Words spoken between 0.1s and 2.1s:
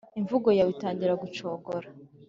imvugo yawe itangira gucogora.